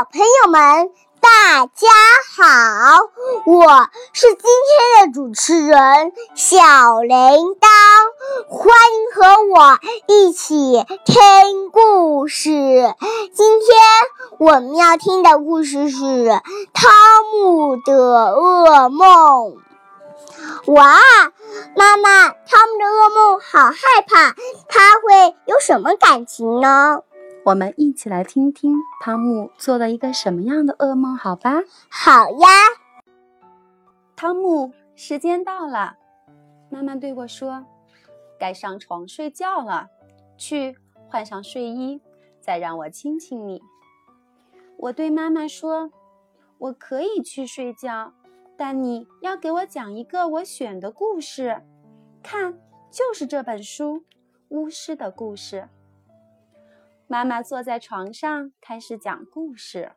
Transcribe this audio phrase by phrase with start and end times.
[0.00, 1.88] 小朋友们，大家
[2.34, 3.02] 好！
[3.44, 7.68] 我是今天的主持人小铃铛，
[8.48, 12.48] 欢迎和我一起听故事。
[13.34, 13.68] 今天
[14.38, 15.96] 我们要听的故事是
[16.72, 16.90] 《汤
[17.34, 19.58] 姆的噩梦》。
[20.72, 20.96] 哇，
[21.76, 23.76] 妈妈，汤姆的噩梦好害
[24.08, 24.34] 怕，
[24.66, 27.00] 他会有什么感情呢？
[27.42, 31.62] 我们一起来听听汤姆做了一个什么样的噩梦，好吧？
[31.88, 32.48] 好呀。
[34.14, 35.96] 汤姆，时间到了，
[36.68, 37.64] 妈妈对我说
[38.38, 39.88] ：“该上床睡觉了，
[40.36, 40.76] 去
[41.08, 42.02] 换上睡衣，
[42.40, 43.62] 再让我亲亲你。”
[44.76, 45.90] 我对妈妈说
[46.58, 48.12] ：“我可以去睡觉，
[48.58, 51.62] 但你要给我讲一个我选的故事。
[52.22, 52.60] 看，
[52.90, 53.96] 就是这本书
[54.48, 55.62] 《巫师的故事》。”
[57.10, 59.90] 妈妈坐在床上开始讲故事。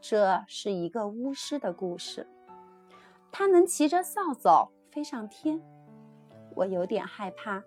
[0.00, 2.28] 这是一个巫师的故事，
[3.32, 5.60] 他能骑着扫帚飞上天。
[6.54, 7.64] 我有点害怕，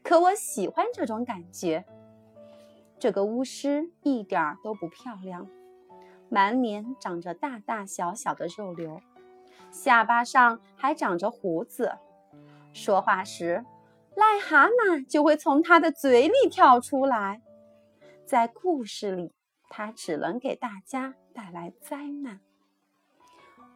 [0.00, 1.84] 可我喜欢这种感觉。
[3.00, 5.48] 这个巫师一点儿都不漂亮，
[6.28, 9.00] 满脸长着大大小小的肉瘤，
[9.72, 11.98] 下巴上还长着胡子。
[12.72, 13.64] 说话时，
[14.14, 17.42] 癞蛤蟆就会从他的嘴里跳出来。
[18.24, 19.32] 在故事里，
[19.68, 22.40] 他只能给大家带来灾难。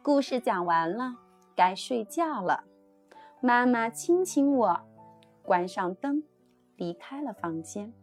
[0.01, 1.15] 故事讲完了，
[1.55, 2.63] 该睡觉了。
[3.41, 4.79] 妈妈亲亲我，
[5.43, 6.23] 关上灯，
[6.75, 7.93] 离开了房间。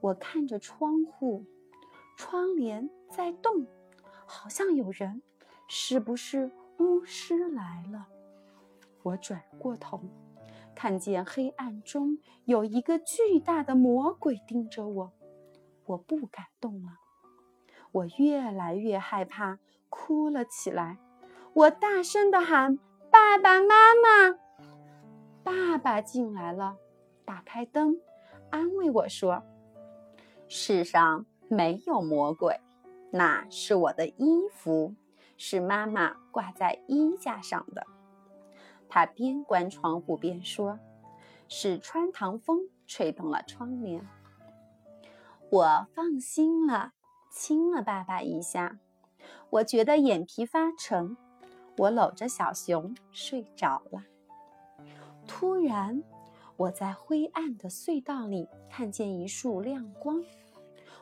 [0.00, 1.44] 我看着窗户，
[2.16, 3.66] 窗帘在动，
[4.26, 5.22] 好像有人。
[5.68, 8.06] 是不是巫师来了？
[9.02, 9.98] 我转过头，
[10.74, 15.12] 看见黑暗中有一个巨大的魔鬼盯着我。
[15.86, 16.92] 我不敢动了，
[17.90, 20.98] 我越来越害怕，哭了起来。
[21.54, 22.78] 我大声地喊
[23.10, 24.38] ：“爸爸妈妈！”
[25.44, 26.76] 爸爸进来了，
[27.24, 28.00] 打开灯，
[28.50, 29.42] 安慰我说
[30.48, 32.58] ：“世上没有魔鬼，
[33.10, 34.94] 那是我的衣服，
[35.36, 37.84] 是妈妈挂在衣架上的。”
[38.94, 40.78] 他边关窗户边说
[41.48, 44.06] ：“是穿堂风吹动了窗帘。”
[45.50, 46.92] 我放心了，
[47.30, 48.78] 亲了爸爸一下。
[49.48, 51.16] 我觉得眼皮发沉，
[51.78, 54.04] 我搂着小熊睡着了。
[55.26, 56.02] 突然，
[56.58, 60.22] 我在灰暗的隧道里看见一束亮光，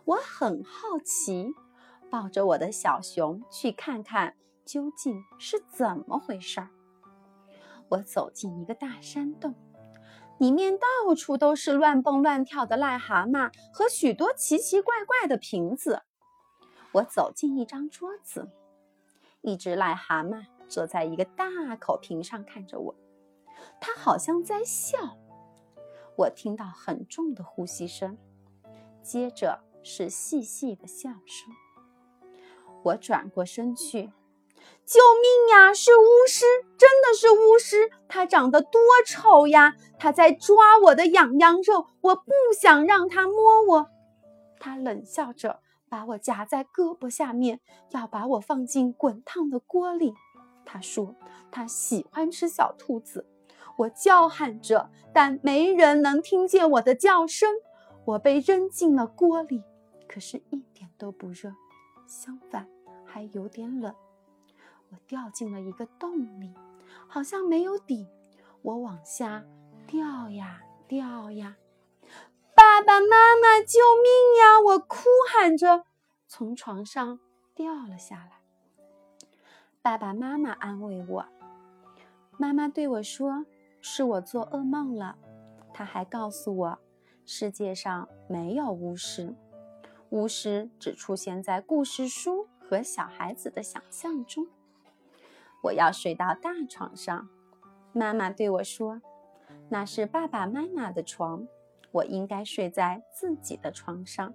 [0.05, 1.53] 我很好奇，
[2.09, 6.71] 抱着我的小熊去看看究竟是怎么回事儿。
[7.91, 9.55] 我走进一个大山洞。
[10.39, 16.01] 里面到处都是乱蹦乱跳的癞蛤蟆和许多奇奇怪怪的瓶子。
[16.93, 18.49] 我走进一张桌子，
[19.43, 22.95] 一只癞蛤蟆坐在一个大口瓶上看着我，
[23.81, 25.19] 它好像在笑。
[26.17, 28.17] 我听到很重的呼吸声，
[29.03, 31.53] 接着是细细的笑声。
[32.83, 34.11] 我转过身去。
[34.91, 35.73] 救命呀！
[35.73, 36.45] 是巫师，
[36.77, 37.93] 真的是巫师！
[38.09, 39.77] 他长得多丑呀！
[40.01, 43.87] 他在抓我的痒痒肉，我不想让他摸我。
[44.59, 50.13] 他冷笑着，把我夹在胳膊下面，要把我放进滚烫的锅里。
[50.65, 51.15] 他说
[51.53, 53.25] 他喜欢吃小兔子。
[53.77, 57.49] 我叫喊着，但没人能听见我的叫声。
[58.07, 59.63] 我被扔进了锅里，
[60.09, 61.55] 可是一点都不热，
[62.09, 62.67] 相反
[63.05, 63.95] 还有点冷。
[64.91, 66.55] 我掉进了一个洞里，
[67.09, 68.07] 好像没有底。
[68.63, 69.45] 我往下
[69.87, 71.57] 掉呀掉呀，
[72.55, 74.61] 爸爸妈妈救命呀！
[74.61, 75.85] 我哭喊着
[76.29, 77.19] 从床上
[77.55, 78.43] 掉了下来。
[79.81, 81.25] 爸爸妈妈安慰我，
[82.37, 83.47] 妈妈对我说
[83.81, 85.17] ：“是我做噩梦了。”
[85.73, 86.79] 他还告诉我，
[87.25, 89.35] 世界上没有巫师，
[90.11, 94.47] 巫师只出现在故事书和小孩子的想象中。
[95.63, 97.29] 我要睡到大床上，
[97.93, 99.03] 妈妈对我说
[99.69, 101.47] ：“那是爸爸妈妈的床，
[101.93, 104.33] 我应该睡在自己的床上。”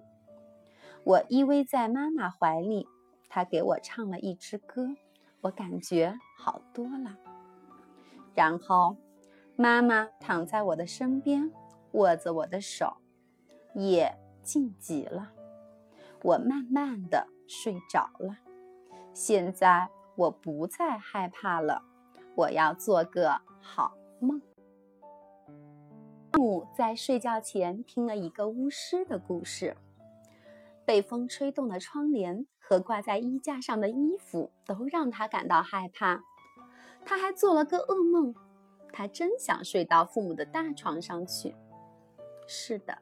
[1.03, 2.87] 我依偎在妈妈怀里，
[3.27, 4.89] 她给我唱了一支歌，
[5.41, 7.17] 我感觉好多了。
[8.35, 8.95] 然后，
[9.55, 11.51] 妈妈躺在我的身边，
[11.93, 12.97] 握着我的手，
[13.73, 15.31] 夜静极了，
[16.21, 18.37] 我慢慢的睡着了。
[19.11, 19.89] 现在。
[20.15, 21.83] 我不再害怕了，
[22.35, 24.41] 我要做个好梦。
[26.31, 29.75] 汤姆在睡觉前听了一个巫师的故事。
[30.85, 36.23] 被风吹动的窗帘和挂在衣架上的衣服都让他感到害怕。
[37.03, 38.35] 他还做了个噩梦，
[38.93, 41.55] 他真想睡到父母的大床上去。
[42.47, 42.99] 是的，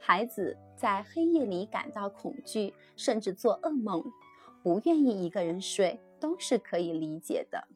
[0.00, 4.04] 孩子在黑夜里感到恐惧，甚至做噩梦，
[4.62, 7.68] 不愿意一个人睡，都是可以理解的。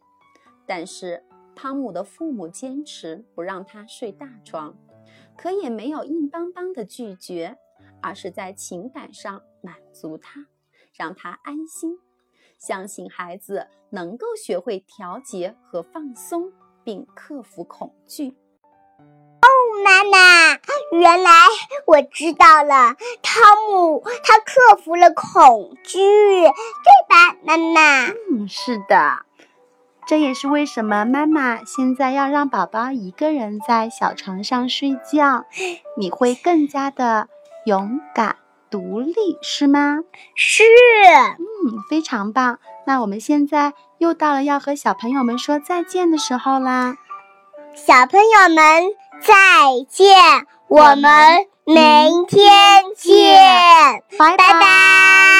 [0.66, 1.22] 但是
[1.54, 4.74] 汤姆的父母坚持不让他睡大床，
[5.36, 7.58] 可也没有硬邦邦的拒绝，
[8.00, 10.46] 而是在情感上满足他，
[10.94, 11.98] 让他安心。
[12.56, 16.50] 相信孩子能够学会调节和放松，
[16.82, 18.34] 并克服恐惧。
[19.78, 20.58] 哦，妈妈，
[20.92, 21.30] 原来
[21.86, 26.50] 我知道了，汤姆他克服了恐惧，对
[27.08, 28.06] 吧，妈妈？
[28.30, 29.20] 嗯，是的，
[30.06, 35.44] 这也是为什么妈妈现在要让宝宝一个人在小床上睡觉，
[35.96, 37.28] 你会更加的
[37.64, 38.36] 勇敢。
[38.70, 40.00] 独立是吗？
[40.34, 40.62] 是，
[41.38, 42.58] 嗯，非常棒。
[42.86, 46.96] 那我们现在又到了要和小朋友们说再见的时候啦。
[47.74, 48.82] 小朋友们
[49.20, 49.34] 再
[49.88, 50.16] 见，
[50.68, 55.37] 我们明天见，拜拜。